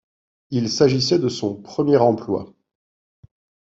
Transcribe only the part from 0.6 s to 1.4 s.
s'agissait de